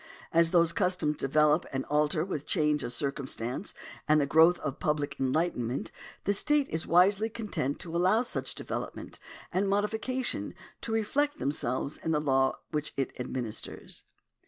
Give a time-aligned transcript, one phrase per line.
[0.33, 3.75] As those customs develop and alter with change of circumstance
[4.07, 5.91] and the growth of public enlightenment,
[6.23, 9.19] the state is wisely content to allow such development
[9.53, 14.05] and modification to reflect them selves in the law which it administers.